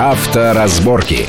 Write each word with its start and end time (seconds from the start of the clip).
Авторазборки. 0.00 1.28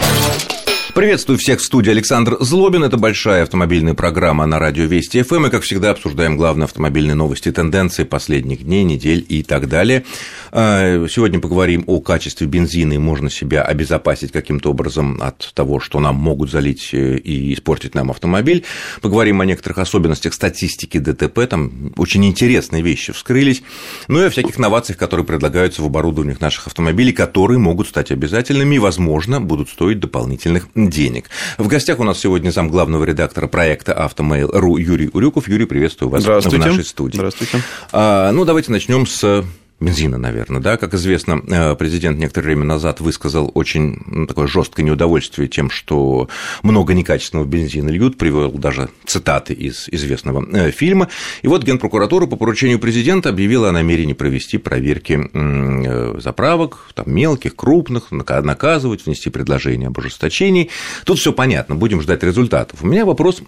Приветствую 0.94 1.40
всех 1.40 1.62
в 1.62 1.64
студии 1.64 1.90
Александр 1.90 2.36
Злобин. 2.42 2.83
Это 2.83 2.98
большая 2.98 3.43
автомобильная 3.43 3.93
программа 3.93 4.46
на 4.46 4.59
радио 4.59 4.83
Вести 4.83 5.21
ФМ. 5.21 5.46
И, 5.46 5.50
как 5.50 5.64
всегда, 5.64 5.92
обсуждаем 5.92 6.35
главные 6.35 6.66
автомобильные 6.66 7.16
новости, 7.16 7.50
тенденции 7.50 8.04
последних 8.04 8.66
дней, 8.66 8.84
недель 8.84 9.25
и 9.30 9.41
так 9.41 9.70
далее. 9.70 10.04
А, 10.52 11.07
сегодня 11.07 11.39
поговорим 11.39 11.86
о 11.88 12.02
качестве 12.02 12.46
бензина 12.46 12.94
и 12.94 12.98
можно 12.98 13.30
себя 13.30 13.62
обезопасить 13.62 14.34
каким-то 14.34 14.72
образом 14.72 15.22
от 15.22 15.54
того, 15.54 15.80
что 15.80 16.02
нам 16.02 16.16
могут 16.16 16.52
залить 16.52 16.90
э, 16.92 17.16
и 17.18 17.54
испортить 17.54 17.96
нам 17.96 18.12
автомобиль. 18.12 18.66
Поговорим 19.02 19.39
о 19.39 19.46
некоторых 19.46 19.78
особенностях 19.78 20.34
статистики 20.34 20.98
ДТП. 20.98 21.48
Там 21.48 21.94
очень 21.96 22.26
интересные 22.26 22.84
вещи 22.84 23.14
вскрылись. 23.14 23.64
Ну 24.10 24.21
и 24.21 24.26
о 24.26 24.30
всяких 24.30 24.60
новациях, 24.60 24.98
которые 24.98 25.26
предлагаются 25.26 25.82
в 25.82 25.86
оборудованиях 25.86 26.42
наших 26.42 26.68
автомобилей, 26.68 27.14
которые 27.14 27.59
могут 27.59 27.88
стать 27.88 28.12
обязательными 28.12 28.76
и, 28.76 28.80
возможно, 28.80 29.39
будут 29.39 29.70
стоить 29.70 30.02
дополнительных 30.02 30.67
денег. 30.90 31.30
В 31.58 31.67
гостях 31.67 31.99
у 31.99 32.03
нас 32.03 32.20
сегодня 32.20 32.49
зам 32.52 32.70
главного 32.70 33.03
редактора 33.03 33.48
проекта 33.48 33.94
«Автомейл.ру» 33.94 34.77
Юрий 34.77 35.09
Урюков. 35.12 35.48
Юрий, 35.48 35.66
приветствую 35.66 36.09
вас 36.09 36.23
в 36.23 36.58
нашей 36.58 36.85
студии. 36.85 37.17
Здравствуйте. 37.17 37.62
А, 37.91 38.31
ну, 38.31 38.45
давайте 38.45 38.72
начнем 38.72 39.05
с 39.05 39.44
бензина, 39.81 40.17
наверное, 40.17 40.62
да, 40.62 40.77
как 40.77 40.94
известно, 40.94 41.41
э, 41.48 41.76
президент 41.76 42.20
некоторое 42.20 42.48
время 42.48 42.63
назад 42.63 43.02
высказал 43.02 43.52
очень 43.53 43.98
ну, 44.05 44.27
такое 44.27 44.48
жесткое 44.48 44.85
неудовольствие 44.85 45.48
тем, 45.48 45.70
что 45.70 46.30
много 46.62 46.94
некачественного 46.94 47.45
бензина 47.45 47.89
льют, 47.89 48.17
привел 48.17 48.52
даже 48.52 48.89
цитаты 49.05 49.53
из 49.53 49.89
известного 49.89 50.45
э, 50.55 50.72
фильма. 50.72 51.09
И 51.41 51.48
вот 51.48 51.63
Генпрокуратура 51.63 52.27
по 52.27 52.36
поручению 52.36 52.80
президента 52.80 53.30
объявила 53.30 53.70
о 53.70 53.72
намерении 53.72 54.13
провести 54.13 54.58
проверки 54.58 55.30
э, 55.34 56.20
заправок, 56.20 56.91
там, 56.94 57.11
мелких, 57.11 57.55
крупных, 57.55 58.11
наказывать, 58.11 59.05
внести 59.05 59.30
предложение 59.30 59.88
об 59.88 59.97
ужесточении. 59.97 60.69
Тут 61.06 61.17
все 61.17 61.34
понятно, 61.34 61.75
будем 61.75 62.02
ждать 62.02 62.23
результатов. 62.23 62.84
У 62.84 62.88
меня 62.88 63.06
вопрос 63.06 63.41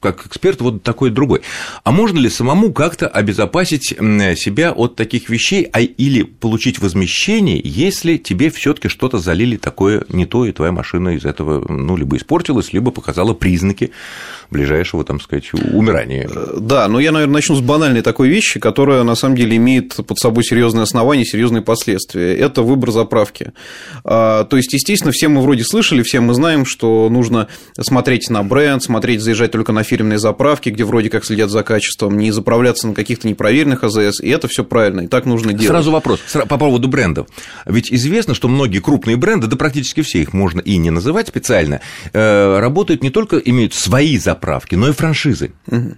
как 0.00 0.26
эксперт 0.26 0.60
вот 0.60 0.82
такой 0.82 1.10
другой. 1.10 1.42
А 1.82 1.90
можно 1.90 2.18
ли 2.18 2.28
самому 2.28 2.72
как-то 2.72 3.08
обезопасить 3.08 3.86
себя 3.86 4.72
от 4.72 4.94
таких 4.94 5.25
таких 5.26 5.30
вещей, 5.30 5.68
а 5.72 5.80
или 5.80 6.22
получить 6.22 6.78
возмещение, 6.78 7.60
если 7.62 8.16
тебе 8.16 8.50
все 8.50 8.72
таки 8.74 8.88
что-то 8.88 9.18
залили 9.18 9.56
такое 9.56 10.04
не 10.08 10.26
то, 10.26 10.46
и 10.46 10.52
твоя 10.52 10.72
машина 10.72 11.10
из 11.10 11.24
этого, 11.24 11.64
ну, 11.68 11.96
либо 11.96 12.16
испортилась, 12.16 12.72
либо 12.72 12.90
показала 12.90 13.34
признаки 13.34 13.90
ближайшего, 14.50 15.04
там 15.04 15.20
сказать, 15.20 15.52
умирания. 15.52 16.28
Э, 16.32 16.58
да, 16.60 16.88
но 16.88 17.00
я, 17.00 17.12
наверное, 17.12 17.34
начну 17.34 17.56
с 17.56 17.60
банальной 17.60 18.02
такой 18.02 18.28
вещи, 18.28 18.60
которая 18.60 19.02
на 19.02 19.14
самом 19.14 19.36
деле 19.36 19.56
имеет 19.56 19.96
под 19.96 20.18
собой 20.18 20.44
серьезные 20.44 20.82
основания, 20.84 21.24
серьезные 21.24 21.62
последствия. 21.62 22.36
Это 22.36 22.62
выбор 22.62 22.90
заправки. 22.92 23.52
А, 24.04 24.44
то 24.44 24.56
есть, 24.56 24.72
естественно, 24.72 25.12
все 25.12 25.28
мы 25.28 25.42
вроде 25.42 25.64
слышали, 25.64 26.02
все 26.02 26.20
мы 26.20 26.34
знаем, 26.34 26.64
что 26.64 27.08
нужно 27.10 27.48
смотреть 27.80 28.30
на 28.30 28.42
бренд, 28.42 28.82
смотреть, 28.82 29.20
заезжать 29.20 29.50
только 29.50 29.72
на 29.72 29.82
фирменные 29.82 30.18
заправки, 30.18 30.70
где 30.70 30.84
вроде 30.84 31.10
как 31.10 31.24
следят 31.24 31.50
за 31.50 31.62
качеством, 31.62 32.16
не 32.16 32.30
заправляться 32.30 32.86
на 32.86 32.94
каких-то 32.94 33.28
непроверенных 33.28 33.82
АЗС, 33.82 34.20
и 34.20 34.28
это 34.28 34.48
все 34.48 34.64
правильно, 34.64 35.00
и 35.00 35.08
так 35.16 35.24
нужно 35.24 35.52
делать. 35.52 35.68
Сразу 35.68 35.90
вопрос 35.90 36.20
по 36.46 36.58
поводу 36.58 36.88
брендов. 36.88 37.26
Ведь 37.64 37.90
известно, 37.90 38.34
что 38.34 38.48
многие 38.48 38.80
крупные 38.80 39.16
бренды, 39.16 39.46
да 39.46 39.56
практически 39.56 40.02
все 40.02 40.20
их 40.20 40.34
можно 40.34 40.60
и 40.60 40.76
не 40.76 40.90
называть 40.90 41.28
специально, 41.28 41.80
э, 42.12 42.58
работают 42.58 43.02
не 43.02 43.08
только 43.08 43.38
имеют 43.38 43.72
свои 43.72 44.18
заправки, 44.18 44.74
но 44.74 44.88
и 44.88 44.92
франшизы. 44.92 45.52
Угу. 45.68 45.96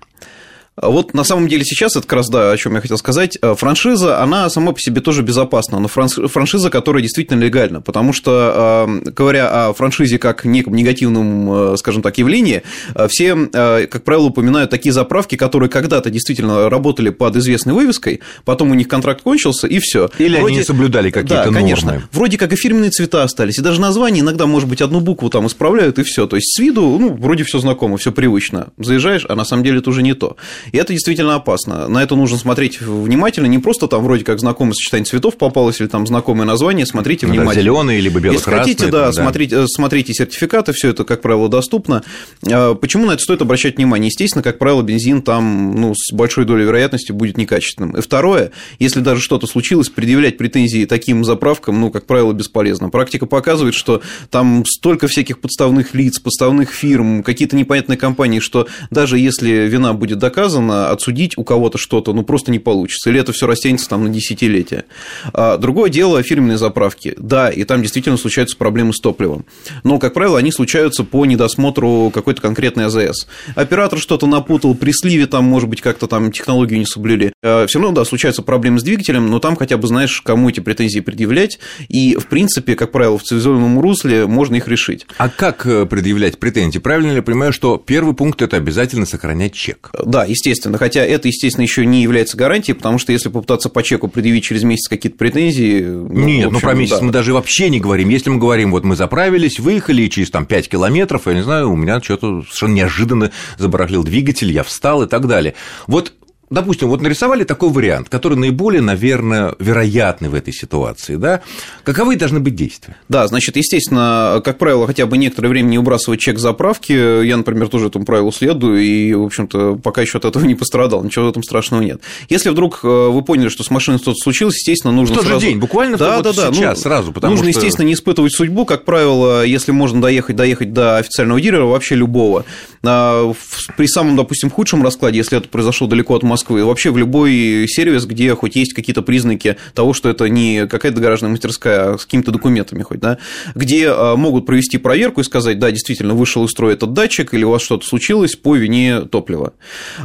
Вот 0.81 1.15
на 1.15 1.25
самом 1.25 1.49
деле 1.49 1.65
сейчас, 1.65 1.97
это 1.97 2.07
как 2.07 2.19
раз, 2.19 2.29
да, 2.29 2.53
о 2.53 2.57
чем 2.57 2.75
я 2.75 2.81
хотел 2.81 2.99
сказать, 2.99 3.39
э, 3.41 3.55
франшиза, 3.55 4.23
она 4.23 4.49
сама 4.51 4.73
по 4.73 4.81
себе 4.81 5.01
тоже 5.01 5.23
безопасна, 5.23 5.79
но 5.81 5.89
франшиза, 5.89 6.71
которая 6.71 7.03
действительно 7.03 7.41
легальна, 7.41 7.81
потому 7.81 8.13
что, 8.13 8.87
э, 8.89 9.11
говоря 9.11 9.69
о 9.69 9.73
франшизе 9.73 10.19
как 10.19 10.45
неком 10.45 10.75
негативном, 10.75 11.73
э, 11.73 11.77
скажем 11.77 12.03
так, 12.03 12.19
явлении, 12.19 12.63
все, 13.09 13.35
как 13.37 14.05
правило, 14.05 14.27
упоминают 14.27 14.71
такие 14.71 14.93
заправки, 14.93 15.37
которые 15.37 15.69
когда-то 15.69 16.11
действительно 16.11 16.69
работали 16.71 17.11
под 17.11 17.37
известной 17.37 17.75
вывеской, 17.75 18.21
потом 18.45 18.71
у 18.71 18.75
них 18.75 18.89
контракт 18.89 19.23
кончился, 19.23 19.67
и 19.67 19.79
все. 19.79 20.11
Или 20.19 20.37
вроде... 20.37 20.47
они 20.47 20.57
не 20.59 20.65
соблюдали 20.65 21.11
какие-то 21.11 21.45
да, 21.45 21.53
конечно. 21.53 21.93
Нормы. 21.93 22.09
Вроде 22.13 22.39
как 22.39 22.53
и 22.53 22.57
фирменные 22.57 22.91
цвета 22.91 23.23
остались, 23.23 23.59
и 23.59 23.63
даже 23.63 23.81
название 23.81 24.23
иногда, 24.23 24.47
может 24.47 24.69
быть, 24.69 24.81
одну 24.81 25.01
букву 25.01 25.31
там 25.31 25.47
исправляют, 25.47 25.99
и 25.99 26.03
все. 26.03 26.27
То 26.27 26.37
есть 26.37 26.55
с 26.55 26.59
виду, 26.59 26.99
ну, 26.99 27.15
вроде 27.15 27.45
все 27.45 27.59
знакомо, 27.59 27.97
все 27.97 28.13
привычно. 28.13 28.69
Заезжаешь, 28.79 29.27
а 29.29 29.35
на 29.35 29.45
самом 29.45 29.65
деле 29.65 29.79
это 29.79 29.91
уже 29.91 30.03
не 30.03 30.15
то. 30.15 30.37
И 30.73 30.77
это 30.77 30.93
действительно 30.93 31.35
опасно. 31.35 31.89
На 31.89 32.03
это 32.03 32.17
нужно 32.17 32.39
смотреть 32.39 32.81
внимательно, 32.81 33.47
не 33.47 33.59
просто 33.59 33.87
там 33.89 34.03
вроде 34.03 34.25
как 34.25 34.41
знакомое 34.41 34.75
сочетание 34.75 35.05
цветов 35.05 35.37
попалось 35.37 35.81
или 35.81 35.89
там 35.89 36.07
знакомое 36.07 36.47
название, 36.47 36.87
смотрите 36.87 37.27
внимательно. 37.27 37.55
Да, 37.55 37.61
зеленые 37.61 38.01
либо 38.01 38.21
бело-красные. 38.21 38.59
Если 38.59 38.71
хотите, 38.71 38.91
да, 38.91 39.07
да. 39.07 39.13
Смотрите, 39.13 39.67
смотрите 39.67 40.13
сертификаты, 40.13 40.73
все 40.73 40.91
это, 40.91 41.05
как 41.05 41.21
правило, 41.21 41.49
доступно. 41.49 42.03
А, 42.51 42.75
почему 42.75 43.07
на 43.07 43.13
это 43.13 43.23
стоит 43.23 43.43
обращать 43.43 43.77
внимание? 43.77 44.09
Естественно, 44.09 44.43
как 44.43 44.59
правило, 44.59 44.83
бензин 44.83 45.23
там 45.23 45.75
ну, 45.75 45.95
с 45.95 46.13
большой 46.13 46.45
долей 46.45 46.65
вероятности 46.65 47.13
будет 47.13 47.37
некачественным. 47.37 47.97
И 47.97 48.01
второе, 48.01 48.53
если 48.79 49.01
даже 49.01 49.21
что-то 49.21 49.47
случилось, 49.47 49.89
предъявлять 49.89 50.37
претензии 50.37 50.85
таким 50.85 51.25
заправкам, 51.25 51.81
ну, 51.81 51.91
как 51.91 52.07
правило, 52.07 52.33
бесполезно. 52.33 52.91
Практика 52.91 53.27
показывает, 53.27 53.75
что 53.75 54.03
там 54.31 54.65
столько 54.67 55.09
всяких 55.09 55.41
подставных 55.41 55.95
лиц, 55.95 56.19
подставных 56.19 56.71
фирм, 56.71 57.23
какие-то 57.23 57.57
непонятные 57.57 57.97
компании, 57.97 58.41
что 58.41 58.67
даже 58.91 59.19
если 59.19 59.69
вина 59.69 59.93
будет 59.93 60.19
доказана, 60.19 60.58
доказано, 60.59 60.91
отсудить 60.91 61.37
у 61.37 61.45
кого-то 61.45 61.79
что-то, 61.79 62.13
ну, 62.13 62.23
просто 62.23 62.51
не 62.51 62.59
получится. 62.59 63.11
Или 63.11 63.21
это 63.21 63.33
все 63.33 63.47
растянется 63.47 63.89
там 63.89 64.05
на 64.05 64.11
десятилетия. 64.11 64.85
А 65.33 65.57
другое 65.57 65.91
дело 65.91 66.23
фирменные 66.23 66.59
заправки. 66.59 67.15
Да, 67.17 67.51
и 67.51 67.65
там 67.65 67.83
действительно 67.83 68.17
случаются 68.17 68.57
проблемы 68.57 68.93
с 68.93 69.01
топливом. 69.01 69.45
Но, 69.85 69.99
как 69.99 70.15
правило, 70.15 70.39
они 70.39 70.53
случаются 70.53 71.05
по 71.05 71.25
недосмотру 71.27 72.11
какой-то 72.13 72.41
конкретной 72.41 72.87
АЗС. 72.87 73.27
Оператор 73.55 73.99
что-то 73.99 74.27
напутал, 74.27 74.75
при 74.75 74.93
сливе 74.93 75.27
там, 75.27 75.45
может 75.45 75.69
быть, 75.69 75.81
как-то 75.81 76.07
там 76.07 76.33
технологию 76.33 76.79
не 76.79 76.87
соблюли. 76.87 77.33
А, 77.43 77.67
все 77.67 77.79
равно, 77.79 77.95
да, 77.95 78.05
случаются 78.05 78.43
проблемы 78.43 78.81
с 78.81 78.83
двигателем, 78.83 79.29
но 79.31 79.39
там 79.39 79.57
хотя 79.57 79.77
бы 79.77 79.87
знаешь, 79.87 80.21
кому 80.23 80.49
эти 80.49 80.61
претензии 80.61 81.01
предъявлять. 81.01 81.59
И, 81.89 82.17
в 82.17 82.27
принципе, 82.27 82.75
как 82.75 82.93
правило, 82.93 83.19
в 83.19 83.23
цивилизованном 83.23 83.81
русле 83.81 84.27
можно 84.27 84.57
их 84.57 84.69
решить. 84.69 85.07
А 85.19 85.29
как 85.29 85.67
э, 85.67 85.87
предъявлять 85.87 86.39
претензии? 86.39 86.79
Правильно 86.79 87.11
ли 87.11 87.17
я 87.17 87.23
понимаю, 87.23 87.53
что 87.53 87.77
первый 87.77 88.15
пункт– 88.15 88.43
это 88.43 88.57
обязательно 88.57 89.07
сохранять 89.07 89.55
чек? 89.55 89.91
Да, 90.05 90.25
естественно 90.25 90.48
естественно. 90.49 90.79
Хотя 90.79 91.05
это, 91.05 91.29
естественно, 91.29 91.63
еще 91.63 91.85
не 91.87 92.03
является 92.03 92.37
гарантией, 92.37 92.75
потому 92.75 92.99
что 92.99 93.13
если 93.13 93.29
попытаться 93.29 93.69
по 93.69 93.83
чеку 93.83 94.09
предъявить 94.09 94.45
через 94.45 94.63
месяц 94.63 94.89
какие-то 94.89 95.19
претензии... 95.19 95.83
Ну, 95.83 96.09
Нет, 96.09 96.47
общем, 96.47 96.53
ну 96.53 96.61
про 96.61 96.75
месяц 96.75 96.99
да. 96.99 97.05
мы 97.05 97.13
даже 97.13 97.33
вообще 97.33 97.69
не 97.71 97.81
говорим. 97.81 98.09
Если 98.09 98.31
мы 98.31 98.39
говорим, 98.39 98.71
вот 98.73 98.85
мы 98.85 98.97
заправились, 98.97 99.59
выехали, 99.59 100.03
и 100.03 100.11
через 100.11 100.31
там 100.31 100.47
5 100.47 100.69
километров, 100.69 101.27
я 101.27 101.35
не 101.35 101.43
знаю, 101.43 101.71
у 101.71 101.77
меня 101.77 102.01
что-то 102.01 102.43
совершенно 102.43 102.75
неожиданно 102.75 103.31
забарахлил 103.59 104.05
двигатель, 104.05 104.51
я 104.51 104.63
встал 104.63 105.03
и 105.03 105.07
так 105.07 105.27
далее. 105.27 105.55
Вот 105.87 106.13
допустим, 106.51 106.89
вот 106.89 107.01
нарисовали 107.01 107.45
такой 107.45 107.71
вариант, 107.71 108.09
который 108.09 108.37
наиболее, 108.37 108.83
наверное, 108.83 109.55
вероятный 109.59 110.29
в 110.29 110.35
этой 110.35 110.53
ситуации, 110.53 111.17
да, 111.17 111.43
каковы 111.85 112.17
должны 112.17 112.41
быть 112.41 112.55
действия? 112.55 112.97
Да, 113.09 113.27
значит, 113.27 113.57
естественно, 113.57 114.41
как 114.45 114.59
правило, 114.59 114.87
хотя 114.87 115.07
бы 115.07 115.19
некоторое 115.19 115.49
время 115.49 115.69
не 115.69 115.79
убрасывать 115.79 116.21
чек 116.21 116.39
заправки, 116.39 116.93
я, 117.25 117.37
например, 117.37 117.69
тоже 117.69 117.89
этому 117.89 118.05
правилу 118.05 118.33
следую, 118.33 118.83
и, 118.83 119.13
в 119.15 119.25
общем-то, 119.25 119.77
пока 119.77 120.03
еще 120.03 120.19
от 120.19 120.25
этого 120.25 120.45
не 120.45 120.55
пострадал, 120.55 121.03
ничего 121.05 121.27
в 121.27 121.31
этом 121.31 121.43
страшного 121.43 121.83
нет. 121.83 122.01
Если 122.29 122.51
вдруг 122.51 122.81
э, 122.83 122.87
вы 122.87 123.23
поняли, 123.23 123.49
что 123.49 123.63
с 123.63 123.71
машиной 123.71 123.99
что-то 123.99 124.17
случилось, 124.17 124.57
естественно, 124.57 124.93
нужно 124.93 125.15
в 125.15 125.19
тот 125.19 125.27
сразу... 125.27 125.41
же 125.41 125.47
день, 125.47 125.59
буквально 125.59 125.97
да, 125.97 126.17
вот 126.17 126.25
да, 126.25 126.33
да, 126.33 126.53
сейчас, 126.53 126.79
ну, 126.79 126.83
сразу, 126.83 127.13
потому 127.13 127.33
нужно, 127.35 127.51
что... 127.51 127.61
естественно, 127.61 127.87
не 127.87 127.95
испытывать 127.95 128.33
судьбу, 128.33 128.65
как 128.65 128.85
правило, 128.85 129.45
если 129.45 129.73
можно 129.73 130.01
доехать, 130.01 130.37
доехать 130.37 130.73
до 130.73 130.97
официального 130.97 131.41
дилера, 131.41 131.65
вообще 131.65 131.95
любого. 131.95 132.45
А, 132.85 133.33
при 133.77 133.87
самом, 133.87 134.17
допустим, 134.17 134.51
худшем 134.51 134.83
раскладе, 134.83 135.19
если 135.19 135.39
это 135.39 135.49
произошло 135.49 135.87
далеко 135.87 136.15
от 136.15 136.23
Москвы, 136.23 136.38
вообще 136.49 136.91
в 136.91 136.99
любой 136.99 137.67
сервис, 137.69 138.05
где 138.07 138.35
хоть 138.35 138.57
есть 138.57 138.73
какие-то 138.75 139.03
признаки 139.03 139.57
того, 139.75 139.93
что 139.93 140.09
это 140.09 140.29
не 140.29 140.67
какая-то 140.67 141.01
гаражная 141.01 141.31
мастерская, 141.31 141.95
а 141.95 141.99
с 141.99 142.05
какими-то 142.05 142.31
документами 142.31 142.83
хоть, 142.83 143.01
да, 143.01 143.19
где 143.55 143.89
а, 143.91 144.17
могут 144.17 144.47
провести 144.47 144.79
проверку 144.79 145.21
и 145.21 145.25
сказать, 145.25 145.59
да, 145.59 145.71
действительно, 145.71 146.15
вышел 146.15 146.45
из 146.45 146.51
строя 146.51 146.75
этот 146.75 146.93
датчик, 146.93 147.35
или 147.35 147.45
у 147.45 147.51
вас 147.51 147.63
что-то 147.63 147.87
случилось 147.87 148.37
по 148.37 148.57
вине 148.57 149.03
топлива. 149.03 149.55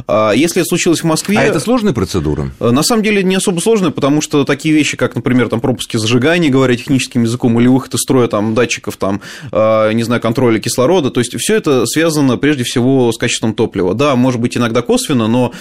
А 0.06 0.32
если 0.32 0.60
это 0.62 0.68
случилось 0.68 1.00
в 1.00 1.04
Москве... 1.04 1.38
А 1.38 1.42
это 1.42 1.60
сложная 1.60 1.92
процедура? 1.92 2.50
Э, 2.60 2.70
на 2.70 2.82
самом 2.82 3.02
деле 3.02 3.22
не 3.22 3.34
особо 3.34 3.60
сложная, 3.60 3.90
потому 3.90 4.20
что 4.20 4.44
такие 4.44 4.74
вещи, 4.74 4.96
как, 4.96 5.14
например, 5.14 5.48
там 5.48 5.60
пропуски 5.60 5.96
зажигания, 5.96 6.50
говоря 6.50 6.76
техническим 6.76 7.22
языком, 7.22 7.58
или 7.60 7.68
выход 7.68 7.94
из 7.94 8.00
строя 8.00 8.28
там, 8.28 8.54
датчиков, 8.54 8.96
там, 8.96 9.20
не 9.52 10.02
знаю, 10.02 10.20
контроля 10.20 10.58
кислорода, 10.58 11.10
то 11.10 11.20
есть 11.20 11.38
все 11.38 11.56
это 11.56 11.86
связано 11.86 12.36
прежде 12.36 12.64
всего 12.64 13.12
с 13.12 13.18
качеством 13.18 13.54
топлива. 13.54 13.94
Да, 13.94 14.16
может 14.16 14.40
быть, 14.40 14.56
иногда 14.56 14.82
косвенно, 14.82 15.28
но 15.28 15.52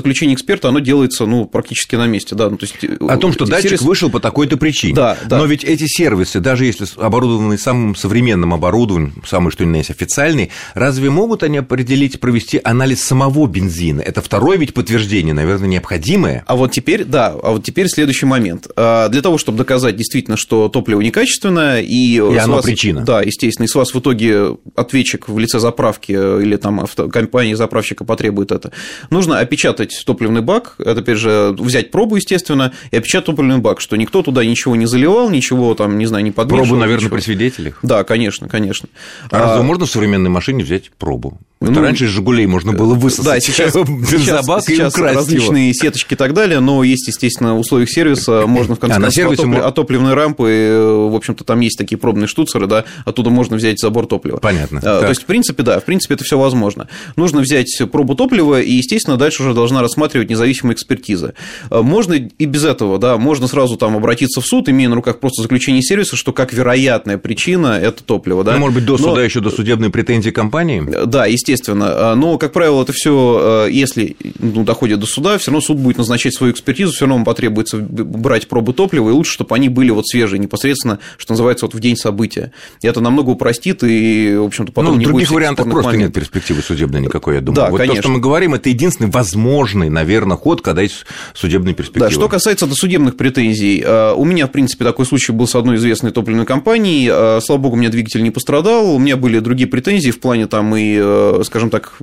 заключение 0.00 0.34
эксперта, 0.34 0.68
оно 0.68 0.80
делается, 0.80 1.26
ну, 1.26 1.46
практически 1.46 1.96
на 1.96 2.06
месте, 2.06 2.34
да. 2.34 2.50
Ну, 2.50 2.56
то 2.56 2.66
есть, 2.66 2.76
О 3.00 3.16
том, 3.16 3.32
что 3.32 3.46
датчик 3.46 3.70
сервис... 3.70 3.82
вышел 3.82 4.10
по 4.10 4.20
такой-то 4.20 4.56
причине. 4.56 4.94
Да, 4.94 5.16
да. 5.26 5.38
Но 5.38 5.46
ведь 5.46 5.64
эти 5.64 5.86
сервисы, 5.86 6.40
даже 6.40 6.64
если 6.64 6.86
оборудованы 6.96 7.58
самым 7.58 7.94
современным 7.94 8.54
оборудованием, 8.54 9.22
самый 9.26 9.50
что 9.50 9.64
ни 9.64 9.70
на 9.70 9.76
есть 9.76 9.90
официальный, 9.90 10.50
разве 10.74 11.10
могут 11.10 11.42
они 11.42 11.58
определить, 11.58 12.20
провести 12.20 12.60
анализ 12.62 13.02
самого 13.02 13.46
бензина? 13.46 14.00
Это 14.00 14.22
второе 14.22 14.58
ведь 14.58 14.74
подтверждение, 14.74 15.34
наверное, 15.34 15.68
необходимое. 15.68 16.44
А 16.46 16.56
вот 16.56 16.72
теперь, 16.72 17.04
да, 17.04 17.28
а 17.28 17.52
вот 17.52 17.64
теперь 17.64 17.88
следующий 17.88 18.26
момент. 18.26 18.68
А, 18.76 19.08
для 19.08 19.22
того, 19.22 19.38
чтобы 19.38 19.58
доказать 19.58 19.96
действительно, 19.96 20.36
что 20.36 20.68
топливо 20.68 21.00
некачественное, 21.00 21.80
и, 21.80 22.14
и 22.14 22.18
оно 22.18 22.56
вас, 22.56 22.64
причина. 22.64 23.02
Да, 23.02 23.22
естественно, 23.22 23.66
и 23.66 23.68
с 23.68 23.74
вас 23.74 23.94
в 23.94 23.98
итоге 23.98 24.56
ответчик 24.76 25.28
в 25.28 25.38
лице 25.38 25.58
заправки 25.58 26.12
или 26.12 26.56
там 26.56 26.86
компании 27.12 27.54
заправщика 27.54 28.04
потребует 28.04 28.52
это, 28.52 28.72
нужно 29.10 29.38
опечатать 29.38 29.89
топливный 30.04 30.40
бак, 30.40 30.74
это, 30.78 31.00
опять 31.00 31.18
же, 31.18 31.54
взять 31.58 31.90
пробу, 31.90 32.16
естественно, 32.16 32.72
и 32.90 32.96
опечатать 32.96 33.26
топливный 33.26 33.58
бак, 33.58 33.80
что 33.80 33.96
никто 33.96 34.22
туда 34.22 34.44
ничего 34.44 34.76
не 34.76 34.86
заливал, 34.86 35.30
ничего 35.30 35.74
там, 35.74 35.98
не 35.98 36.06
знаю, 36.06 36.24
не 36.24 36.30
подмешивал. 36.30 36.66
Пробу, 36.66 36.80
наверное, 36.80 37.04
ничего. 37.04 37.16
при 37.16 37.22
свидетелях? 37.22 37.78
Да, 37.82 38.04
конечно, 38.04 38.48
конечно. 38.48 38.88
А, 39.30 39.36
а 39.36 39.38
разве 39.40 39.62
можно 39.62 39.86
в 39.86 39.90
современной 39.90 40.30
машине 40.30 40.64
взять 40.64 40.90
пробу? 40.90 41.38
Ну, 41.62 41.72
Это 41.72 41.82
раньше 41.82 42.06
из 42.06 42.08
«Жигулей» 42.08 42.46
можно 42.46 42.72
было 42.72 42.94
высосать 42.94 43.24
да, 43.34 43.40
сейчас, 43.40 43.74
бензобак 43.74 44.64
сейчас, 44.64 44.94
сейчас 44.94 44.98
и 44.98 45.02
различные 45.02 45.68
его. 45.68 45.78
сеточки 45.78 46.14
и 46.14 46.16
так 46.16 46.32
далее, 46.32 46.58
но 46.60 46.82
есть, 46.82 47.06
естественно, 47.06 47.58
условия 47.58 47.86
сервиса, 47.86 48.46
можно 48.46 48.76
в 48.76 48.78
конце 48.78 48.96
а 48.96 49.00
концов 49.02 49.54
от, 49.62 49.74
топливной 49.74 50.14
рампы, 50.14 50.48
э, 50.48 51.08
в 51.10 51.14
общем-то, 51.14 51.44
там 51.44 51.60
есть 51.60 51.76
такие 51.76 51.98
пробные 51.98 52.28
штуцеры, 52.28 52.66
да, 52.66 52.86
оттуда 53.04 53.28
можно 53.28 53.56
взять 53.56 53.78
забор 53.78 54.06
топлива. 54.06 54.38
Понятно. 54.38 54.80
А, 54.82 55.00
то 55.02 55.08
есть, 55.10 55.24
в 55.24 55.26
принципе, 55.26 55.62
да, 55.62 55.80
в 55.80 55.84
принципе, 55.84 56.14
это 56.14 56.24
все 56.24 56.38
возможно. 56.38 56.88
Нужно 57.16 57.42
взять 57.42 57.78
пробу 57.92 58.14
топлива, 58.14 58.62
и, 58.62 58.72
естественно, 58.72 59.18
дальше 59.18 59.42
уже 59.42 59.52
должна 59.52 59.79
рассматривать 59.82 60.30
независимая 60.30 60.74
экспертиза. 60.74 61.34
А, 61.70 61.82
можно 61.82 62.14
и 62.14 62.44
без 62.44 62.64
этого, 62.64 62.98
да, 62.98 63.16
можно 63.16 63.46
сразу 63.46 63.76
там 63.76 63.96
обратиться 63.96 64.40
в 64.40 64.46
суд, 64.46 64.68
имея 64.68 64.88
на 64.88 64.96
руках 64.96 65.20
просто 65.20 65.42
заключение 65.42 65.82
сервиса, 65.82 66.16
что 66.16 66.32
как 66.32 66.52
вероятная 66.52 67.18
причина 67.18 67.78
это 67.80 68.02
топливо, 68.04 68.44
да. 68.44 68.54
Ну, 68.54 68.60
может 68.60 68.74
быть, 68.74 68.84
до 68.84 68.98
суда 68.98 69.16
но... 69.16 69.20
еще 69.22 69.40
до 69.40 69.50
судебной 69.50 69.90
претензии 69.90 70.30
компании? 70.30 70.82
Да, 71.06 71.26
естественно. 71.26 72.12
А, 72.12 72.14
но, 72.14 72.38
как 72.38 72.52
правило, 72.52 72.82
это 72.82 72.92
все, 72.92 73.66
если 73.70 74.16
ну, 74.38 74.64
доходит 74.64 75.00
до 75.00 75.06
суда, 75.06 75.38
все 75.38 75.50
равно 75.50 75.60
суд 75.60 75.78
будет 75.78 75.98
назначать 75.98 76.34
свою 76.34 76.52
экспертизу, 76.52 76.92
все 76.92 77.06
равно 77.06 77.24
потребуется 77.24 77.78
брать 77.78 78.48
пробы 78.48 78.72
топлива, 78.72 79.10
и 79.10 79.12
лучше, 79.12 79.32
чтобы 79.32 79.54
они 79.54 79.68
были 79.68 79.90
вот 79.90 80.06
свежие, 80.06 80.38
непосредственно, 80.38 80.98
что 81.16 81.32
называется, 81.32 81.66
вот 81.66 81.74
в 81.74 81.80
день 81.80 81.96
события. 81.96 82.52
И 82.82 82.86
это 82.86 83.00
намного 83.00 83.30
упростит, 83.30 83.82
и, 83.82 84.36
в 84.36 84.44
общем-то, 84.44 84.72
потом 84.72 84.94
ну, 84.94 84.98
не 84.98 85.04
других 85.04 85.30
вариантов 85.30 85.68
просто 85.68 85.92
моментов. 85.92 86.08
нет 86.08 86.14
перспективы 86.14 86.62
судебной 86.62 87.00
никакой, 87.00 87.36
я 87.36 87.40
думаю. 87.40 87.56
Да, 87.56 87.70
вот 87.70 87.78
конечно. 87.78 87.96
то, 87.96 88.02
что 88.02 88.10
мы 88.10 88.20
говорим, 88.20 88.54
это 88.54 88.68
единственный 88.68 89.10
возможный, 89.10 89.69
наверное, 89.74 90.36
ход, 90.36 90.62
когда 90.62 90.82
есть 90.82 91.04
судебная 91.34 91.74
перспектива. 91.74 92.08
Да, 92.08 92.14
что 92.14 92.28
касается 92.28 92.66
досудебных 92.66 93.16
претензий, 93.16 93.82
э, 93.84 94.12
у 94.14 94.24
меня, 94.24 94.46
в 94.46 94.50
принципе, 94.50 94.84
такой 94.84 95.06
случай 95.06 95.32
был 95.32 95.46
с 95.46 95.54
одной 95.54 95.76
известной 95.76 96.10
топливной 96.10 96.46
компанией, 96.46 97.08
э, 97.10 97.40
слава 97.42 97.60
богу, 97.60 97.76
у 97.76 97.78
меня 97.78 97.90
двигатель 97.90 98.22
не 98.22 98.30
пострадал, 98.30 98.94
у 98.94 98.98
меня 98.98 99.16
были 99.16 99.38
другие 99.38 99.68
претензии 99.68 100.10
в 100.10 100.20
плане 100.20 100.46
там 100.46 100.74
и, 100.76 100.98
э, 101.00 101.42
скажем 101.44 101.70
так, 101.70 101.94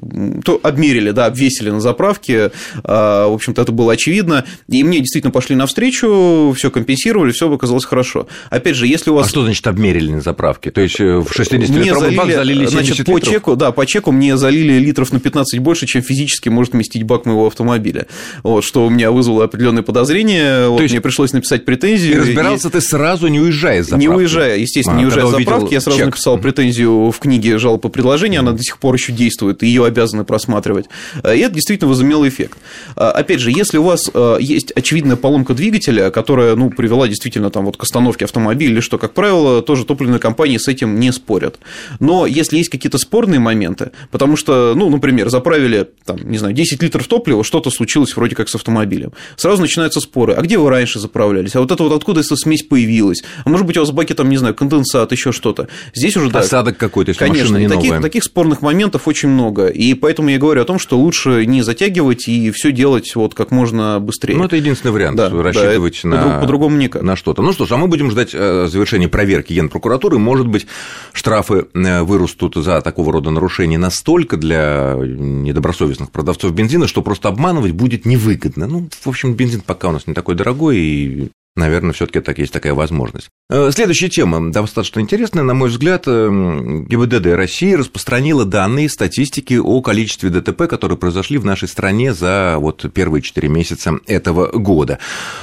то 0.44 0.60
обмерили, 0.64 1.12
да, 1.12 1.26
обвесили 1.26 1.70
на 1.70 1.80
заправке, 1.82 2.52
в 2.84 3.34
общем-то, 3.34 3.62
это 3.62 3.72
было 3.72 3.94
очевидно, 3.94 4.46
и 4.68 4.84
мне 4.84 5.00
действительно 5.00 5.32
пошли 5.32 5.56
навстречу, 5.56 6.54
все 6.56 6.72
компенсировали, 6.72 7.32
все 7.32 7.52
оказалось 7.52 7.86
хорошо. 7.86 8.28
Опять 8.50 8.76
же, 8.76 8.88
если 8.88 9.10
у 9.10 9.16
вас... 9.16 9.28
А 9.28 9.30
что 9.30 9.44
значит 9.44 9.66
обмерили 9.68 10.12
на 10.12 10.22
заправке? 10.22 10.72
То 10.72 10.82
есть 10.82 11.00
в 11.00 11.28
60-литровый 11.28 12.16
бак 12.16 12.32
залили 12.32 12.66
70 12.66 12.72
значит, 12.72 13.00
литров? 13.00 13.16
по 13.16 13.22
чеку, 13.22 13.56
да, 13.56 13.72
по 13.72 13.86
чеку 13.86 14.12
мне 14.12 14.38
залили 14.38 14.80
литров 14.80 15.12
на 15.12 15.20
15 15.20 15.60
больше, 15.60 15.86
чем 15.86 16.02
физически 16.02 16.50
может 16.50 16.74
вместить 16.74 17.04
бак 17.04 17.26
моего 17.26 17.47
автомобиля. 17.48 18.08
Вот, 18.44 18.64
что 18.64 18.86
у 18.86 18.90
меня 18.90 19.12
вызвало 19.12 19.46
определенные 19.46 19.84
подозрения. 19.84 20.68
Вот, 20.68 20.82
есть... 20.82 20.94
Мне 20.94 21.02
пришлось 21.02 21.34
написать 21.34 21.66
претензию. 21.66 22.18
И 22.18 22.20
разбирался 22.20 22.68
и... 22.70 22.72
ты 22.72 22.82
сразу, 22.82 23.28
не 23.28 23.40
уезжая 23.40 23.80
из 23.80 23.86
заправки? 23.86 24.08
Не 24.08 24.10
уезжая, 24.10 24.58
естественно, 24.58 24.98
а, 24.98 25.00
не 25.00 25.06
уезжая 25.06 25.26
из 25.26 25.32
заправки. 25.32 25.74
Я 25.74 25.82
сразу 25.82 25.98
чек. 25.98 26.06
написал 26.08 26.38
претензию 26.38 27.12
в 27.12 27.20
книге 27.20 27.58
жалоб 27.58 27.82
по 27.82 27.90
предложению, 27.90 28.42
она 28.42 28.52
до 28.52 28.64
сих 28.64 28.78
пор 28.78 28.96
еще 28.96 29.12
действует, 29.12 29.64
ее 29.64 29.86
обязаны 29.86 30.24
просматривать. 30.24 30.88
И 31.24 31.40
это 31.40 31.54
действительно 31.54 31.90
возымело 31.90 32.28
эффект. 32.28 32.58
Опять 32.96 33.40
же, 33.40 33.52
если 33.52 33.78
у 33.78 33.84
вас 33.84 34.12
есть 34.40 34.72
очевидная 34.72 35.16
поломка 35.16 35.54
двигателя, 35.54 36.10
которая 36.12 36.56
ну, 36.56 36.70
привела 36.70 37.08
действительно 37.08 37.50
там, 37.50 37.66
вот, 37.66 37.78
к 37.78 37.84
остановке 37.84 38.26
автомобиля 38.26 38.74
или 38.74 38.80
что, 38.80 38.98
как 38.98 39.14
правило, 39.14 39.62
тоже 39.62 39.86
топливные 39.86 40.20
компании 40.20 40.58
с 40.58 40.68
этим 40.68 41.00
не 41.00 41.12
спорят. 41.12 41.60
Но 42.00 42.26
если 42.26 42.58
есть 42.58 42.70
какие-то 42.70 42.98
спорные 42.98 43.40
моменты, 43.40 43.92
потому 44.12 44.36
что, 44.36 44.74
ну, 44.76 44.90
например, 44.90 45.30
заправили, 45.30 45.88
там, 46.06 46.18
не 46.30 46.38
знаю, 46.38 46.54
10 46.54 46.82
литров 46.84 47.08
топлива, 47.08 47.37
что-то 47.44 47.70
случилось 47.70 48.16
вроде 48.16 48.36
как 48.36 48.50
с 48.50 48.56
автомобилем. 48.56 49.12
Сразу 49.36 49.62
начинаются 49.62 50.00
споры. 50.00 50.34
А 50.34 50.42
где 50.42 50.58
вы 50.58 50.70
раньше 50.70 51.00
заправлялись? 51.00 51.56
А 51.56 51.60
вот 51.60 51.72
это 51.72 51.84
вот 51.84 51.94
откуда 51.94 52.22
эта 52.22 52.36
смесь 52.36 52.64
появилась? 52.64 53.24
А 53.46 53.50
может 53.50 53.66
быть, 53.66 53.78
у 53.78 53.82
вас 53.82 53.90
в 53.90 53.94
баке 53.94 54.14
там, 54.14 54.30
не 54.30 54.38
знаю, 54.38 54.56
конденсат, 54.56 55.12
еще 55.12 55.32
что-то. 55.32 55.68
Здесь 55.94 56.16
уже, 56.18 56.30
да. 56.30 56.40
Осадок 56.40 56.78
какой-то, 56.78 57.12
если 57.12 57.20
Конечно, 57.20 57.44
машина 57.44 57.58
не 57.58 57.68
таких, 57.68 57.90
новая. 57.90 58.02
таких 58.02 58.24
спорных 58.24 58.62
моментов 58.62 59.08
очень 59.08 59.30
много. 59.30 59.68
И 59.68 59.94
поэтому 59.94 60.30
я 60.30 60.38
говорю 60.38 60.62
о 60.62 60.66
том, 60.66 60.80
что 60.80 60.98
лучше 60.98 61.46
не 61.46 61.62
затягивать 61.62 62.28
и 62.28 62.52
все 62.52 62.72
делать 62.72 63.16
вот 63.16 63.34
как 63.34 63.52
можно 63.52 64.00
быстрее. 64.00 64.36
Ну, 64.36 64.46
это 64.46 64.56
единственный 64.56 64.92
вариант, 64.92 65.18
да, 65.18 65.30
рассчитывать 65.30 66.00
да, 66.04 66.10
на... 66.10 66.40
По-другому 66.42 66.78
никак. 66.78 67.02
На 67.02 67.16
что-то. 67.16 67.42
Ну 67.42 67.54
что 67.54 67.66
ж, 67.66 67.72
а 67.72 67.78
мы 67.78 67.88
будем 67.88 68.12
ждать 68.12 68.32
э, 68.34 68.68
завершения 68.68 69.08
проверки 69.08 69.54
Генпрокуратуры. 69.54 70.18
Может 70.18 70.48
быть, 70.48 70.68
штрафы 71.14 71.68
э, 71.74 72.02
вырастут 72.04 72.56
за 72.56 72.82
такого 72.82 73.12
рода 73.12 73.32
нарушения 73.32 73.78
настолько 73.78 74.38
для 74.38 74.96
недобросовестных 74.98 76.12
продавцов 76.12 76.52
бензина, 76.54 76.88
что 76.88 77.02
просто 77.02 77.27
обманывать 77.28 77.72
будет 77.72 78.06
невыгодно. 78.06 78.68
Ну, 78.68 78.90
в 79.02 79.08
общем, 79.08 79.36
бензин 79.36 79.62
пока 79.62 79.90
у 79.90 79.92
нас 79.92 80.08
не 80.08 80.14
такой 80.14 80.36
дорогой, 80.36 80.78
и 80.78 81.32
Наверное, 81.58 81.92
все-таки 81.92 82.20
так 82.20 82.38
есть 82.38 82.54
такая 82.54 82.76
возможность. 82.76 83.30
Э, 83.50 83.72
следующая 83.74 84.10
тема 84.10 84.52
достаточно 84.52 85.00
интересная, 85.00 85.44
на 85.44 85.56
мой 85.56 85.70
взгляд. 85.70 86.06
ГИБДД 86.06 87.26
России 87.34 87.74
распространила 87.74 88.46
данные 88.46 88.88
статистики 88.88 89.56
о 89.56 89.82
количестве 89.82 90.30
ДТП, 90.30 90.68
которые 90.68 91.00
произошли 91.00 91.40
в 91.40 91.46
нашей 91.46 91.68
стране 91.68 92.14
за 92.14 92.58
вот 92.60 92.86
первые 92.94 93.24
4 93.24 93.50
месяца 93.50 93.96
этого 94.06 94.56
года. 94.56 95.00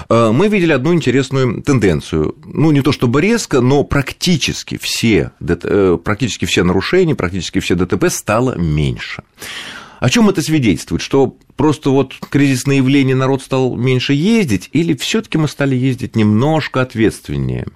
Э, 0.09 0.31
мы 0.33 0.47
видели 0.47 0.71
одну 0.71 0.95
интересную 0.95 1.61
тенденцию. 1.63 2.37
Ну, 2.45 2.71
не 2.71 2.83
то 2.83 2.93
чтобы 2.93 3.21
резко, 3.21 3.61
но 3.61 3.83
практически 3.83 4.79
все, 4.81 5.33
э, 5.41 5.99
практически 6.03 6.45
все 6.45 6.63
нарушения, 6.63 7.17
практически 7.17 7.59
все 7.59 7.75
ДТП 7.75 8.09
стало 8.09 8.57
меньше. 8.57 9.25
О 9.99 10.11
чем 10.11 10.29
это 10.29 10.43
свидетельствует? 10.43 11.03
Что 11.03 11.37
просто 11.57 11.91
вот 11.91 12.15
кризисное 12.31 12.77
явление 12.77 13.17
народ 13.17 13.43
стал 13.43 13.77
меньше 13.77 14.13
ездить, 14.13 14.71
или 14.73 14.95
все-таки 14.95 15.39
мы 15.39 15.49
стали 15.49 15.77
ездить 15.77 16.17
немножко 16.17 16.81
ответственнее? 16.81 17.67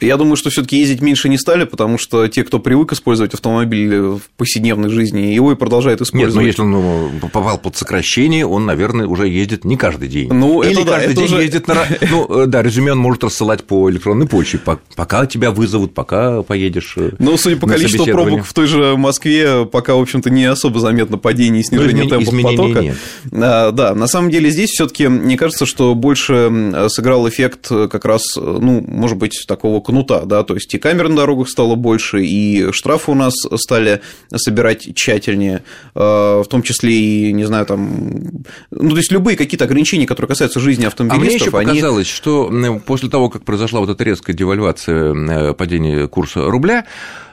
Я 0.00 0.16
думаю, 0.16 0.36
что 0.36 0.50
все-таки 0.50 0.78
ездить 0.78 1.00
меньше 1.00 1.28
не 1.28 1.38
стали, 1.38 1.64
потому 1.64 1.98
что 1.98 2.26
те, 2.28 2.44
кто 2.44 2.58
привык 2.58 2.92
использовать 2.92 3.34
автомобиль 3.34 3.96
в 3.98 4.22
повседневной 4.36 4.90
жизни, 4.90 5.20
его 5.20 5.52
и 5.52 5.54
продолжают 5.54 6.00
использовать. 6.00 6.34
Нет, 6.46 6.58
но 6.58 6.66
если 6.66 6.76
он 6.76 7.20
ну, 7.20 7.28
попал 7.28 7.58
под 7.58 7.76
сокращение, 7.76 8.46
он, 8.46 8.66
наверное, 8.66 9.06
уже 9.06 9.28
ездит 9.28 9.64
не 9.64 9.76
каждый 9.76 10.08
день. 10.08 10.32
Ну, 10.32 10.62
или 10.62 10.82
это 10.82 10.90
каждый 10.90 11.14
да, 11.14 11.22
день 11.22 11.24
уже... 11.24 11.42
ездит 11.42 11.68
на. 11.68 11.76
Ну, 12.10 12.46
да, 12.46 12.62
резюме 12.62 12.92
он 12.92 12.98
может 12.98 13.24
рассылать 13.24 13.64
по 13.64 13.90
электронной 13.90 14.26
почте, 14.26 14.58
пока 14.58 15.26
тебя 15.26 15.50
вызовут, 15.50 15.92
пока 15.94 16.42
поедешь. 16.42 16.96
Ну, 17.18 17.36
судя 17.36 17.56
по 17.56 17.66
количеству 17.66 18.06
пробок 18.06 18.44
в 18.44 18.52
той 18.52 18.66
же 18.66 18.96
Москве, 18.96 19.66
пока, 19.66 19.94
в 19.94 20.00
общем-то, 20.00 20.30
не 20.30 20.44
особо 20.44 20.80
заметно 20.80 21.18
падение 21.18 21.60
и 21.60 21.64
снижение 21.64 22.04
ну, 22.04 22.10
темпа 22.10 22.42
потока. 22.42 22.80
Нет. 22.80 22.96
Да, 23.30 23.94
на 23.94 24.06
самом 24.06 24.30
деле 24.30 24.50
здесь 24.50 24.70
все-таки 24.70 25.08
мне 25.08 25.36
кажется, 25.36 25.66
что 25.66 25.94
больше 25.94 26.86
сыграл 26.88 27.28
эффект 27.28 27.68
как 27.68 28.04
раз, 28.04 28.22
ну, 28.36 28.84
может 28.86 29.18
быть, 29.18 29.44
такого 29.46 29.80
кнута, 29.80 30.24
да, 30.24 30.42
то 30.42 30.54
есть 30.54 30.72
и 30.74 30.78
камер 30.78 31.08
на 31.08 31.16
дорогах 31.16 31.48
стало 31.48 31.74
больше, 31.74 32.24
и 32.24 32.70
штрафы 32.72 33.10
у 33.10 33.14
нас 33.14 33.34
стали 33.56 34.00
собирать 34.34 34.94
тщательнее, 34.94 35.62
в 35.94 36.44
том 36.48 36.62
числе 36.62 36.92
и, 36.92 37.32
не 37.32 37.44
знаю, 37.44 37.66
там, 37.66 38.44
ну, 38.70 38.90
то 38.90 38.96
есть 38.96 39.12
любые 39.12 39.36
какие-то 39.36 39.64
ограничения, 39.64 40.06
которые 40.06 40.28
касаются 40.28 40.60
жизни 40.60 40.84
автомобилистов, 40.84 41.54
а 41.54 41.58
мне 41.58 41.64
еще 41.64 41.70
они... 41.70 41.80
показалось, 41.80 42.08
что 42.08 42.80
после 42.86 43.08
того, 43.08 43.30
как 43.30 43.44
произошла 43.44 43.80
вот 43.80 43.90
эта 43.90 44.04
резкая 44.04 44.36
девальвация, 44.36 45.52
падение 45.54 46.08
курса 46.08 46.48
рубля, 46.50 46.86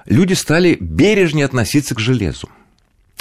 люди 0.05 0.33
стали 0.33 0.77
бережнее 0.79 1.45
относиться 1.45 1.95
к 1.95 1.99
железу 1.99 2.49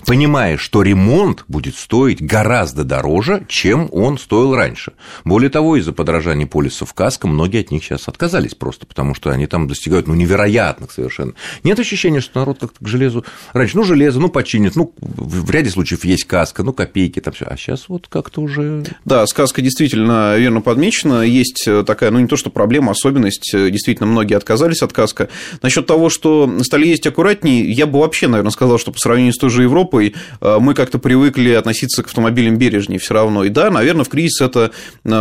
понимая, 0.07 0.57
что 0.57 0.83
ремонт 0.83 1.45
будет 1.49 1.77
стоить 1.77 2.23
гораздо 2.23 2.85
дороже, 2.85 3.45
чем 3.49 3.89
он 3.93 4.19
стоил 4.19 4.55
раньше. 4.55 4.93
Более 5.25 5.51
того, 5.51 5.77
из-за 5.77 5.93
подорожания 5.93 6.47
полисов 6.47 6.95
каска 6.95 7.27
многие 7.27 7.61
от 7.61 7.71
них 7.71 7.85
сейчас 7.85 8.09
отказались 8.09 8.55
просто, 8.55 8.87
потому 8.87 9.15
что 9.15 9.31
они 9.31 9.47
там 9.47 9.69
достигают 9.69 10.07
ну, 10.07 10.15
невероятных 10.15 10.91
совершенно. 10.91 11.35
Нет 11.65 11.79
ощущения, 11.79 12.21
что 12.21 12.39
народ 12.39 12.59
как-то 12.61 12.85
к 12.85 12.89
железу 12.89 13.25
раньше, 13.53 13.77
ну, 13.77 13.85
железо, 13.85 14.21
ну, 14.21 14.29
починит, 14.29 14.77
ну, 14.77 14.93
в 15.01 15.51
ряде 15.51 15.71
случаев 15.71 16.05
есть 16.05 16.25
каска, 16.25 16.63
ну, 16.63 16.73
копейки 16.73 17.21
там 17.21 17.35
все, 17.35 17.47
а 17.47 17.57
сейчас 17.57 17.89
вот 17.89 18.09
как-то 18.09 18.41
уже... 18.41 18.85
Да, 19.05 19.27
сказка 19.27 19.63
действительно 19.63 20.37
верно 20.37 20.61
подмечена, 20.61 21.23
есть 21.23 21.69
такая, 21.87 22.11
ну, 22.11 22.21
не 22.21 22.27
то, 22.27 22.37
что 22.37 22.51
проблема, 22.51 22.93
особенность, 22.93 23.51
действительно, 23.53 24.09
многие 24.09 24.35
отказались 24.35 24.83
от 24.83 24.93
каска. 24.93 25.29
Насчет 25.63 25.87
того, 25.87 26.11
что 26.11 26.51
стали 26.63 26.87
ездить 26.87 27.09
аккуратнее, 27.09 27.71
я 27.71 27.87
бы 27.87 28.01
вообще, 28.01 28.29
наверное, 28.29 28.51
сказал, 28.51 28.79
что 28.79 28.93
по 28.93 28.99
сравнению 28.99 29.33
с 29.33 29.39
той 29.39 29.51
же 29.51 29.63
Европой, 29.63 29.92
Европой 29.93 30.15
мы 30.41 30.75
как-то 30.75 30.99
привыкли 30.99 31.51
относиться 31.51 32.03
к 32.03 32.07
автомобилям 32.07 32.57
бережнее 32.57 32.99
все 32.99 33.15
равно. 33.15 33.45
И 33.45 33.49
да, 33.49 33.71
наверное, 33.71 34.05
в 34.05 34.09
кризис 34.09 34.41
это, 34.41 34.71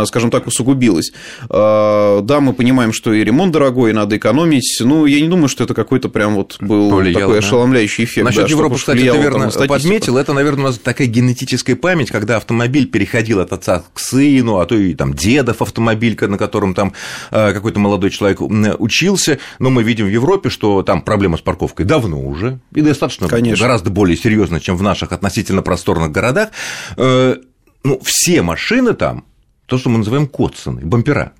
скажем 0.04 0.30
так, 0.30 0.46
усугубилось. 0.46 1.12
Да, 1.48 2.38
мы 2.40 2.52
понимаем, 2.52 2.92
что 2.92 3.12
и 3.12 3.22
ремонт 3.22 3.52
дорогой, 3.52 3.90
и 3.90 3.92
надо 3.92 4.16
экономить. 4.16 4.78
Ну, 4.80 5.06
я 5.06 5.20
не 5.20 5.28
думаю, 5.28 5.48
что 5.48 5.64
это 5.64 5.74
какой-то 5.74 6.08
прям 6.08 6.34
вот 6.34 6.56
был 6.60 6.90
Повлияло, 6.90 7.20
такой 7.20 7.38
ошеломляющий 7.38 8.04
эффект. 8.04 8.24
Насчет 8.24 8.44
да, 8.44 8.48
Европы, 8.48 8.76
кстати, 8.76 8.98
ты 8.98 9.04
верно 9.04 9.50
подметил, 9.50 10.16
это, 10.16 10.32
наверное, 10.32 10.64
у 10.64 10.66
нас 10.68 10.78
такая 10.78 11.08
генетическая 11.08 11.76
память, 11.76 12.10
когда 12.10 12.36
автомобиль 12.36 12.86
переходил 12.86 13.40
от 13.40 13.52
отца 13.52 13.84
к 13.92 13.98
сыну, 13.98 14.58
а 14.58 14.66
то 14.66 14.74
и 14.74 14.94
там 14.94 15.14
дедов 15.14 15.62
автомобиль, 15.62 16.16
на 16.20 16.38
котором 16.38 16.74
там 16.74 16.92
какой-то 17.30 17.78
молодой 17.78 18.10
человек 18.10 18.40
учился, 18.40 19.38
но 19.58 19.70
мы 19.70 19.82
видим 19.82 20.06
в 20.06 20.10
Европе, 20.10 20.50
что 20.50 20.82
там 20.82 21.02
проблема 21.02 21.36
с 21.36 21.40
парковкой 21.40 21.86
давно 21.86 22.20
уже, 22.20 22.60
и 22.74 22.80
достаточно 22.80 23.28
Конечно. 23.28 23.64
гораздо 23.64 23.90
более 23.90 24.16
серьезно, 24.16 24.60
чем 24.62 24.76
в 24.76 24.82
наших 24.82 25.12
относительно 25.12 25.62
просторных 25.62 26.10
городах. 26.10 26.50
Э, 26.96 27.36
ну, 27.84 28.00
все 28.04 28.42
машины 28.42 28.94
там, 28.94 29.24
то, 29.66 29.78
что 29.78 29.90
мы 29.90 29.98
называем 29.98 30.26
котсаны, 30.26 30.82
бампера. 30.84 31.32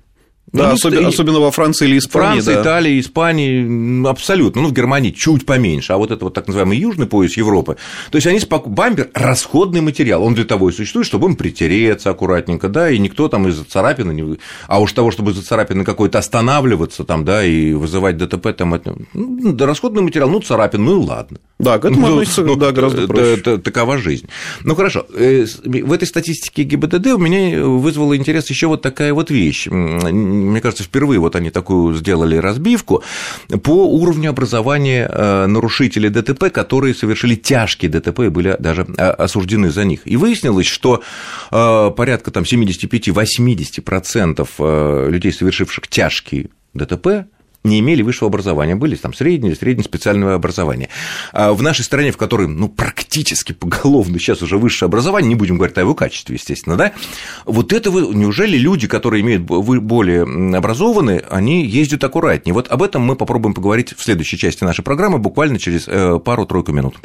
Да, 0.53 0.67
ну, 0.67 0.73
особенно, 0.75 1.07
особенно 1.07 1.39
во 1.39 1.49
Франции 1.49 1.87
или 1.87 1.97
Испании. 1.97 2.41
Франция, 2.41 2.55
да. 2.55 2.61
Италия, 2.61 2.99
Испания, 2.99 4.07
абсолютно. 4.07 4.61
Ну, 4.61 4.67
в 4.67 4.73
Германии 4.73 5.09
чуть 5.09 5.47
поменьше, 5.47 5.93
а 5.93 5.97
вот 5.97 6.11
это 6.11 6.25
вот 6.25 6.35
так 6.35 6.45
называемый 6.45 6.77
южный 6.77 7.07
пояс 7.07 7.35
Европы. 7.37 7.77
То 8.11 8.17
есть 8.17 8.27
они 8.27 8.39
спок... 8.39 8.69
бампер– 8.69 9.09
расходный 9.15 9.81
материал, 9.81 10.21
он 10.23 10.35
для 10.35 10.45
того 10.45 10.69
и 10.69 10.71
существует, 10.71 11.07
чтобы 11.07 11.27
им 11.27 11.35
притереться 11.35 12.11
аккуратненько, 12.11 12.69
да, 12.69 12.91
и 12.91 12.99
никто 12.99 13.29
там 13.29 13.47
из-за 13.47 13.63
царапины, 13.63 14.11
не... 14.11 14.37
а 14.67 14.79
уж 14.79 14.93
того, 14.93 15.09
чтобы 15.09 15.31
из-за 15.31 15.43
царапины 15.43 15.83
какой-то 15.83 16.19
останавливаться 16.19 17.03
там, 17.03 17.25
да, 17.25 17.43
и 17.43 17.73
вызывать 17.73 18.17
ДТП, 18.17 18.55
там, 18.55 18.79
ну, 19.13 19.53
да, 19.53 19.65
расходный 19.65 20.03
материал, 20.03 20.29
ну, 20.29 20.39
царапин, 20.39 20.85
ну 20.85 21.01
и 21.01 21.03
ладно. 21.03 21.39
Да, 21.59 21.79
к 21.79 21.85
этому 21.85 22.07
ну, 22.07 22.13
относится, 22.13 22.41
ну, 22.43 22.55
да, 22.55 22.71
гораздо 22.71 23.07
проще. 23.07 23.57
Такова 23.57 23.97
жизнь. 23.97 24.27
Ну, 24.63 24.75
хорошо, 24.75 25.05
э, 25.13 25.45
в 25.63 25.93
этой 25.93 26.07
статистике 26.07 26.63
ГИБДД 26.63 27.07
у 27.07 27.17
меня 27.17 27.63
вызвала 27.63 28.17
интерес 28.17 28.49
еще 28.49 28.67
вот 28.67 28.81
такая 28.81 29.13
вот 29.13 29.31
вещь 29.31 29.67
мне 30.23 30.61
кажется, 30.61 30.83
впервые 30.83 31.19
вот 31.19 31.35
они 31.35 31.49
такую 31.49 31.95
сделали 31.95 32.37
разбивку 32.37 33.03
по 33.63 33.87
уровню 33.87 34.29
образования 34.29 35.09
э, 35.11 35.47
нарушителей 35.47 36.09
ДТП, 36.09 36.51
которые 36.51 36.93
совершили 36.95 37.35
тяжкие 37.35 37.91
ДТП 37.91 38.21
и 38.21 38.29
были 38.29 38.55
даже 38.59 38.87
э, 38.97 39.09
осуждены 39.09 39.71
за 39.71 39.83
них. 39.85 40.01
И 40.05 40.17
выяснилось, 40.17 40.67
что 40.67 41.01
э, 41.51 41.91
порядка 41.95 42.31
там 42.31 42.43
75-80% 42.43 45.09
людей, 45.09 45.33
совершивших 45.33 45.87
тяжкие 45.87 46.49
ДТП, 46.73 47.25
не 47.63 47.79
имели 47.79 48.01
высшего 48.01 48.29
образования, 48.29 48.75
были 48.75 48.95
там 48.95 49.13
среднее, 49.13 49.55
среднее 49.55 49.83
специальное 49.85 50.35
образование. 50.35 50.89
А 51.31 51.53
в 51.53 51.61
нашей 51.61 51.83
стране, 51.83 52.11
в 52.11 52.17
которой 52.17 52.47
ну, 52.47 52.67
практически 52.67 53.53
поголовно 53.53 54.19
сейчас 54.19 54.41
уже 54.41 54.57
высшее 54.57 54.87
образование, 54.87 55.29
не 55.29 55.35
будем 55.35 55.57
говорить 55.57 55.77
о 55.77 55.81
его 55.81 55.95
качестве, 55.95 56.35
естественно, 56.35 56.75
да, 56.75 56.93
вот 57.45 57.73
это 57.73 57.91
вы, 57.91 58.13
неужели 58.13 58.57
люди, 58.57 58.87
которые 58.87 59.21
имеют 59.21 59.43
более 59.43 60.23
образованные, 60.57 61.23
они 61.29 61.65
ездят 61.65 62.03
аккуратнее? 62.03 62.53
Вот 62.53 62.67
об 62.69 62.83
этом 62.83 63.03
мы 63.03 63.15
попробуем 63.15 63.53
поговорить 63.53 63.93
в 63.95 64.03
следующей 64.03 64.37
части 64.37 64.63
нашей 64.63 64.83
программы, 64.83 65.17
буквально 65.17 65.59
через 65.59 65.87
э, 65.87 66.19
пару-тройку 66.19 66.71
минут. 66.71 66.97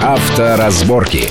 Авторазборки. 0.00 1.30